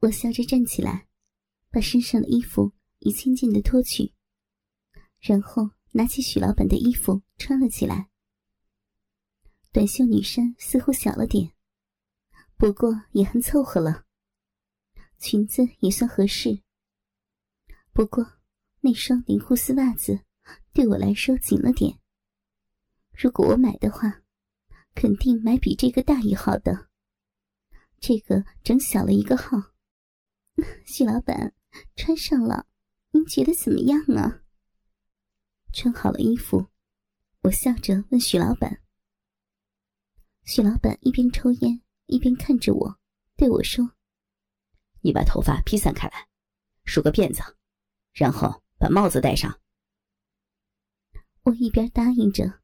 [0.00, 1.08] 我笑着站起来，
[1.70, 4.12] 把身上的衣服一件件的脱去，
[5.20, 8.10] 然后拿起许老板的衣服穿了起来。
[9.72, 11.52] 短袖女衫似乎小了点，
[12.56, 14.04] 不过也很凑合了。
[15.18, 16.62] 裙子也算合适，
[17.92, 18.38] 不过
[18.80, 20.20] 那双灵狐丝袜子
[20.74, 21.98] 对我来说紧了点。
[23.12, 24.22] 如果我买的话，
[24.94, 26.90] 肯定买比这个大一号的。
[27.98, 29.72] 这个整小了一个号。
[30.86, 31.54] 许老板
[31.96, 32.66] 穿上了，
[33.10, 34.42] 您觉得怎么样啊？
[35.72, 36.68] 穿好了衣服，
[37.42, 38.82] 我笑着问许老板。
[40.44, 42.98] 许老板一边抽烟一边看着我，
[43.36, 43.92] 对我说
[45.02, 46.28] ：“你把头发披散开来，
[46.84, 47.42] 梳个辫子，
[48.12, 49.60] 然后把帽子戴上。”
[51.44, 52.60] 我一边答应着，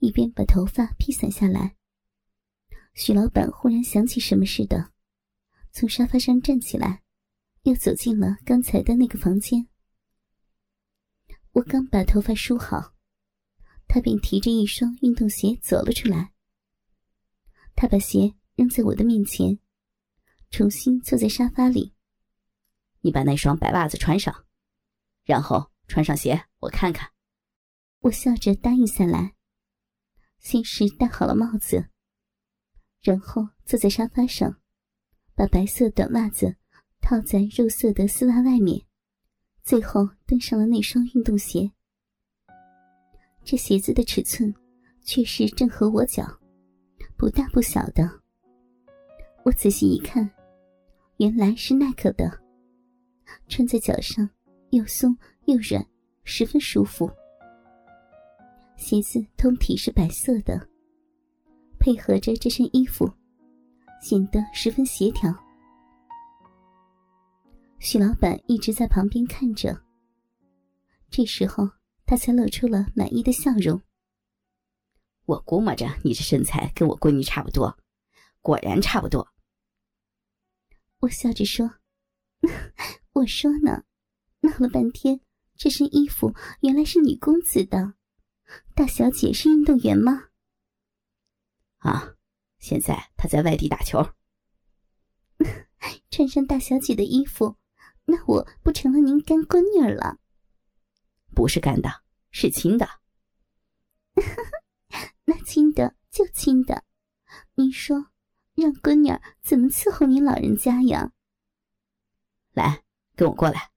[0.00, 1.76] 一边把头发披散下来。
[2.92, 4.92] 许老板忽然想起什么似的，
[5.72, 7.02] 从沙发上站起来，
[7.62, 9.68] 又走进了刚才的那个房间。
[11.52, 12.94] 我刚把头发梳好，
[13.86, 16.32] 他便提着一双运动鞋走了出来。
[17.74, 19.58] 他把鞋扔在我的面前，
[20.50, 21.94] 重新坐在沙发里。
[23.00, 24.46] 你把那双白袜子穿上，
[25.24, 27.10] 然后穿上鞋，我看看。
[28.00, 29.34] 我笑着答应下来，
[30.38, 31.88] 先是戴好了帽子，
[33.00, 34.60] 然后坐在沙发上，
[35.34, 36.56] 把白色短袜子
[37.02, 38.80] 套在肉色的丝袜外面，
[39.62, 41.70] 最后登上了那双运动鞋。
[43.44, 44.54] 这鞋子的尺寸，
[45.02, 46.24] 却是正合我脚。
[47.16, 48.08] 不大不小的，
[49.44, 50.28] 我仔细一看，
[51.18, 52.30] 原来是耐克的，
[53.48, 54.28] 穿在脚上
[54.70, 55.84] 又松又软，
[56.24, 57.10] 十分舒服。
[58.76, 60.68] 鞋子通体是白色的，
[61.78, 63.08] 配合着这身衣服，
[64.00, 65.32] 显得十分协调。
[67.84, 69.82] 许老板一直在旁边看着，
[71.10, 71.68] 这时候
[72.06, 73.82] 他才露出了满意的笑容。
[75.24, 77.76] 我估摸着你这身材跟我闺女差不多，
[78.40, 79.26] 果然差不多。
[81.00, 81.68] 我笑着说
[83.14, 83.82] ：“我说呢，
[84.42, 85.20] 闹了半天，
[85.56, 87.94] 这身衣服原来是女公子的。
[88.76, 90.28] 大小姐是运动员吗？”
[91.78, 92.14] 啊，
[92.60, 94.08] 现在她在外地打球。
[96.10, 97.56] 穿上大小姐的衣服，
[98.04, 100.18] 那我不成了您干闺女了？
[101.34, 102.88] 不是干的，是亲的。
[105.24, 106.84] 那亲的就亲的，
[107.54, 108.10] 你说
[108.54, 111.12] 让闺女怎么伺候您老人家呀？
[112.52, 112.84] 来，
[113.16, 113.70] 跟我过来。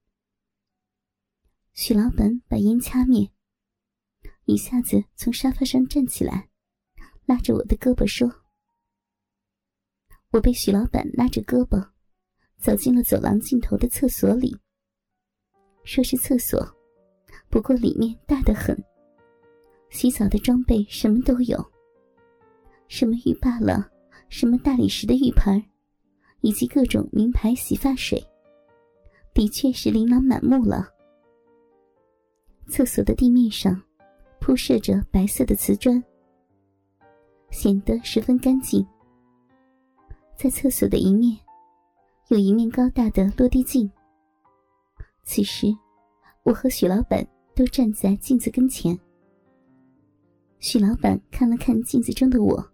[1.74, 3.31] 许老板把烟掐灭，
[4.46, 6.50] 一下子从沙发上站起来，
[7.25, 8.44] 拉着我的胳膊说
[10.31, 11.92] ：“我被许老板拉着胳膊，
[12.65, 14.57] 走进了走廊尽头的厕所里。
[15.83, 16.67] 说是厕所，
[17.47, 18.75] 不过里面大得很。”
[19.91, 21.63] 洗澡的装备什么都有，
[22.87, 23.87] 什么浴霸了，
[24.29, 25.63] 什么大理石的浴盆，
[26.41, 28.19] 以及各种名牌洗发水，
[29.31, 30.89] 的确是琳琅满目了。
[32.67, 33.79] 厕所的地面上
[34.41, 36.03] 铺设着白色的瓷砖，
[37.51, 38.83] 显得十分干净。
[40.35, 41.37] 在厕所的一面，
[42.30, 43.90] 有一面高大的落地镜。
[45.24, 45.68] 此时，
[46.44, 47.25] 我和许老板
[47.56, 48.97] 都站在镜子跟前。
[50.59, 52.72] 许老板看了看镜子中的我，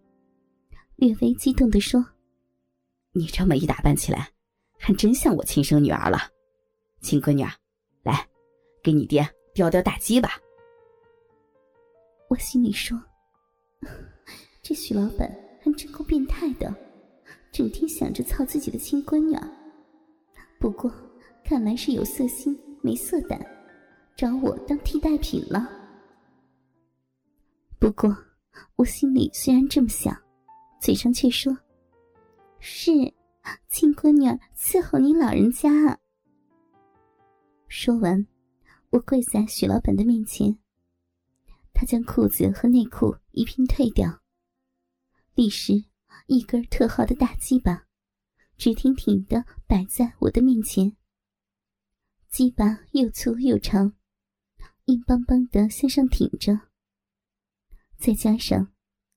[0.95, 2.05] 略微激动的说
[3.11, 4.29] ：“你这么一打扮起来，
[4.77, 6.17] 还真像我亲生女儿了，
[7.01, 7.43] 亲闺女，
[8.03, 8.25] 来，
[8.81, 10.29] 给你爹叼叼大鸡吧。”
[12.29, 12.97] 我心里说
[14.63, 15.29] ：“这许老板
[15.61, 16.73] 还真够变态的，
[17.51, 19.37] 整天想着操自己的亲闺女。
[20.59, 20.91] 不过，
[21.43, 23.39] 看来是有色心没色胆，
[24.15, 25.69] 找我当替代品了。”
[27.77, 28.15] 不过，
[28.75, 30.15] 我心里虽然这么想，
[30.79, 31.57] 嘴上却说
[32.59, 32.91] ：“是，
[33.69, 35.99] 亲闺女伺候你老人家。”
[37.67, 38.27] 说完，
[38.91, 40.57] 我跪在许老板的面前。
[41.73, 44.21] 他将裤子和内裤一并退掉，
[45.33, 45.85] 立时，
[46.33, 47.89] 一根特好的大鸡巴，
[48.55, 50.95] 直挺挺的摆在我的面前。
[52.29, 53.97] 鸡巴又粗又长，
[54.85, 56.57] 硬邦邦的向上挺着。
[57.97, 58.71] 再加上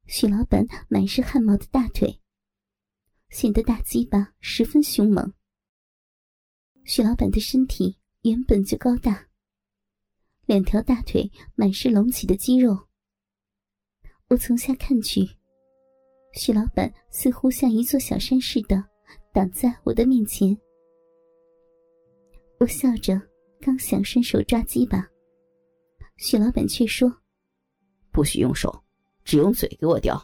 [0.06, 2.20] 许老板满是汗毛的大腿，
[3.28, 5.32] 显得大鸡巴十分凶猛。
[6.84, 9.28] 许老板的身体原本就高大，
[10.46, 12.88] 两条大腿满是隆起的肌肉。
[14.30, 15.36] 我从下看去，
[16.34, 18.82] 许老板似乎像一座小山似的
[19.32, 20.56] 挡在我的面前，
[22.58, 23.20] 我笑着，
[23.60, 25.08] 刚想伸手抓鸡巴，
[26.16, 27.12] 许老板却说
[28.10, 28.74] ：“不许用手，
[29.24, 30.20] 只用嘴给我叼。”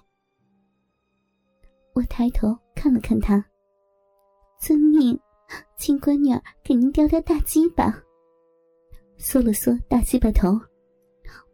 [1.95, 3.45] 我抬头看了看他，
[4.59, 5.19] 遵命，
[5.77, 8.03] 请闺女儿给您叼叼大鸡巴。
[9.17, 10.59] 缩了缩大鸡巴头，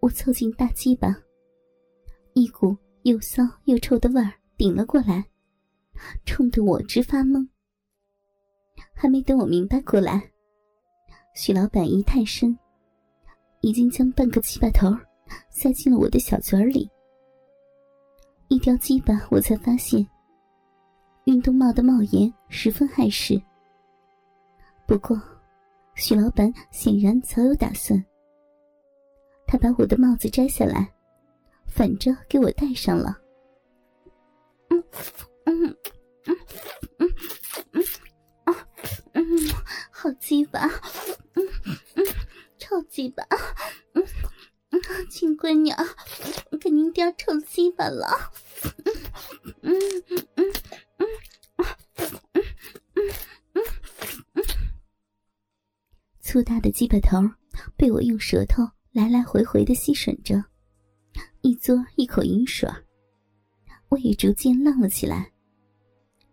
[0.01, 1.15] 我凑近大鸡巴，
[2.33, 5.25] 一股又骚又臭的味儿顶了过来，
[6.25, 7.47] 冲得我直发懵。
[8.93, 10.31] 还没等我明白过来，
[11.35, 12.59] 许老板一探身，
[13.61, 14.89] 已经将半个鸡巴头
[15.51, 16.91] 塞进了我的小嘴里。
[18.49, 20.07] 一叼鸡巴，我才发现
[21.25, 23.41] 运动帽的帽檐十分碍事。
[24.87, 25.21] 不过。
[25.99, 27.99] 许老板显然早有打算，
[29.47, 30.93] 他把我的帽子摘下来，
[31.67, 33.17] 反着给我戴上了。
[35.45, 35.77] 嗯
[36.25, 36.37] 嗯
[36.99, 37.15] 嗯
[37.73, 37.83] 嗯
[38.45, 38.69] 啊
[39.13, 39.23] 嗯，
[39.91, 40.61] 好鸡巴，
[41.35, 41.47] 嗯
[41.95, 42.05] 嗯，
[42.59, 43.23] 臭鸡巴，
[43.95, 44.07] 嗯
[44.71, 45.73] 嗯，亲闺女，
[46.61, 48.33] 给您叼臭鸡巴了，
[49.63, 49.73] 嗯
[50.09, 50.53] 嗯嗯
[50.97, 51.07] 嗯
[54.35, 54.43] 嗯。
[56.21, 57.19] 粗大的鸡巴头
[57.77, 60.45] 被我用舌头来来回回的吸吮着，
[61.41, 62.69] 一嘬一口银水，
[63.99, 65.31] 也逐渐浪了起来，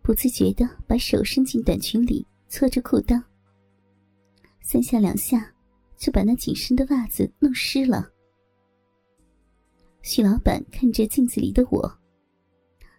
[0.01, 3.21] 不自觉的把手伸进短裙里搓着裤裆，
[4.61, 5.53] 三下两下
[5.97, 8.09] 就把那紧身的袜子弄湿了。
[10.01, 11.99] 许老板看着镜子里的我，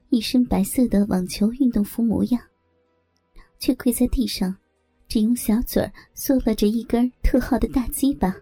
[0.08, 2.40] 一身白色的网球运动服模样，
[3.58, 4.56] 却跪在地上。
[5.06, 8.34] 只用小嘴儿嗦了着一根特好的大鸡巴，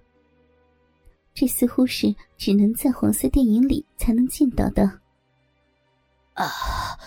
[1.34, 5.01] 这似乎是只能在黄色电影里才能见到的。
[6.34, 6.99] 啊！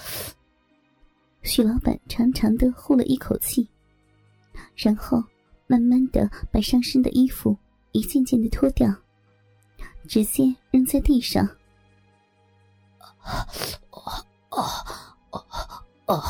[1.44, 3.68] 许老板长长的呼了一口气，
[4.75, 5.24] 然后
[5.68, 7.57] 慢慢的把上身的衣服
[7.92, 8.94] 一件件的脱掉，
[10.07, 11.45] 直接扔在地上。
[13.19, 13.48] 啊
[13.92, 14.62] 哦哦
[15.31, 15.45] 哦
[16.06, 16.24] 哦！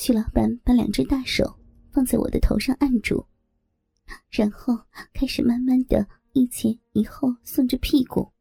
[0.00, 1.58] 徐老板把两只大手
[1.90, 3.26] 放在我的头上按住，
[4.30, 4.78] 然后
[5.12, 8.32] 开始慢慢的一前一后送着屁股。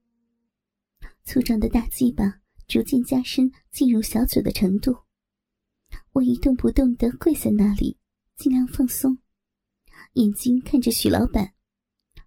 [1.23, 4.95] 粗壮的大鸡巴逐渐加深进入小嘴的程度。
[6.11, 7.97] 我一动不动的跪在那里，
[8.35, 9.17] 尽量放松，
[10.13, 11.55] 眼睛看着许老板，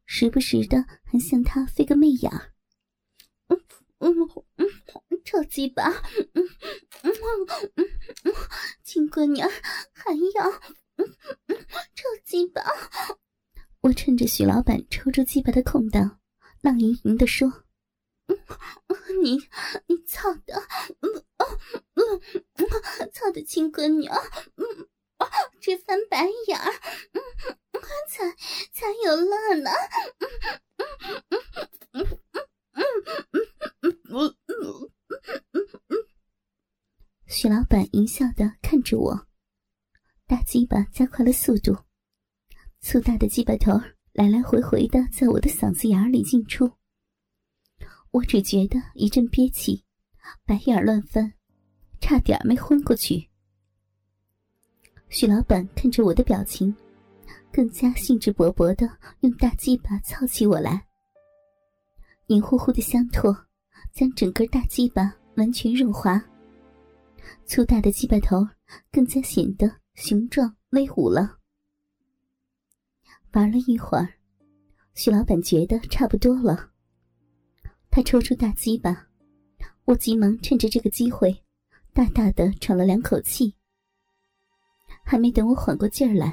[0.06, 2.32] 时不时的还向他飞个媚眼。
[3.46, 3.56] 嗯
[4.00, 4.14] 嗯
[4.56, 4.66] 嗯，
[5.24, 5.88] 臭鸡巴，
[6.34, 6.48] 嗯
[7.02, 7.12] 嗯
[7.76, 7.90] 嗯
[8.24, 8.34] 嗯。
[8.82, 9.40] 亲闺女，
[9.92, 10.50] 还要
[11.94, 12.62] 抽鸡巴？
[13.82, 16.18] 我趁着许老板抽出鸡巴的空档，
[16.60, 17.64] 浪盈盈的说
[18.28, 18.36] ：“嗯
[19.22, 19.38] 你
[19.86, 20.62] 你操的，
[21.00, 21.24] 嗯
[21.94, 22.20] 嗯
[22.54, 24.08] 嗯操的亲闺女，
[25.60, 26.72] 直翻白眼儿，
[28.08, 28.30] 才
[28.72, 29.70] 才有乐呢。”
[37.26, 39.26] 许老板淫笑的看着我，
[40.26, 41.76] 大鸡巴加快了速度，
[42.80, 43.72] 粗大的鸡巴头
[44.12, 46.70] 来来回回的在我的嗓子眼里进出。
[48.10, 49.84] 我只觉得一阵憋气，
[50.44, 51.32] 白眼乱翻，
[52.00, 53.28] 差点没昏过去。
[55.08, 56.74] 许老板看着我的表情，
[57.52, 58.88] 更加兴致勃勃的
[59.20, 60.86] 用大鸡巴操起我来，
[62.26, 63.36] 黏糊糊的香唾
[63.92, 66.22] 将整个大鸡巴完全润滑。
[67.46, 68.46] 粗大的鸡巴头
[68.90, 71.38] 更加显得雄壮威武了。
[73.32, 74.14] 玩了一会儿，
[74.94, 76.70] 徐老板觉得差不多了，
[77.90, 79.06] 他抽出大鸡巴，
[79.84, 81.44] 我急忙趁着这个机会，
[81.92, 83.54] 大大的喘了两口气。
[85.04, 86.32] 还没等我缓过劲儿来，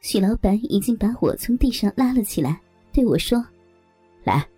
[0.00, 2.60] 许老板已经把我从地上拉了起来，
[2.92, 3.44] 对我说
[4.24, 4.48] ：“来。”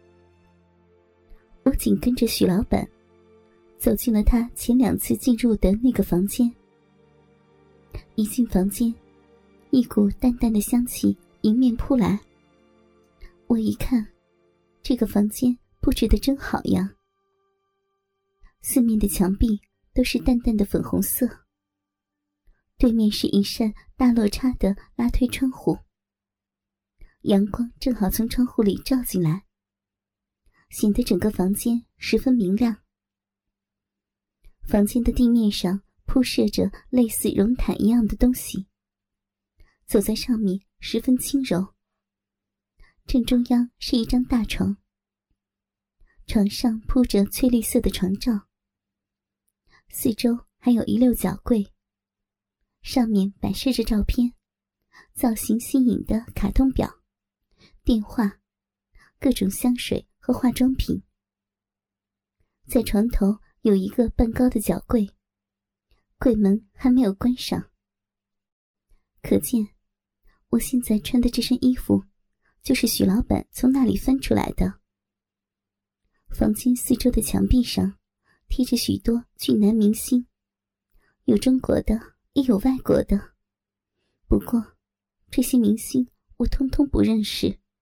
[1.65, 2.87] 我紧跟着许老板。
[3.79, 6.55] 走进了他前两次进入的那个房间。
[8.21, 8.95] 一进房间，
[9.71, 12.21] 一股淡淡的香气迎面扑来。
[13.47, 14.07] 我一看，
[14.83, 16.95] 这个房间布置的真好呀。
[18.61, 19.59] 四面的墙壁
[19.95, 21.27] 都是淡淡的粉红色。
[22.77, 25.79] 对面是一扇大落差的拉推窗户，
[27.23, 29.47] 阳光正好从窗户里照进来，
[30.69, 32.77] 显得整个房间十分明亮。
[34.69, 35.81] 房间的地面上
[36.13, 38.67] 铺设着类似绒毯一样的东西，
[39.87, 41.73] 走在上面十分轻柔。
[43.07, 44.77] 正中央是一张大床，
[46.27, 48.49] 床上铺着翠绿色的床罩，
[49.89, 51.73] 四周还有一溜角柜，
[52.83, 54.35] 上面摆设着照片、
[55.15, 56.93] 造型新颖的卡通表、
[57.85, 58.41] 电话、
[59.21, 61.05] 各种香水和化妆品。
[62.67, 65.09] 在床头有一个半高的角柜，
[66.21, 67.71] 柜门还没有关上，
[69.23, 69.69] 可见
[70.51, 72.05] 我现在穿的这身衣服。
[72.63, 74.81] 就是许老板从那里翻出来的。
[76.29, 77.99] 房间四周的墙壁上
[78.49, 80.27] 贴着许多俊男明星，
[81.25, 81.99] 有中国的，
[82.35, 83.33] 也有外国的。
[84.29, 84.77] 不过，
[85.31, 87.59] 这些明星我通通不认识。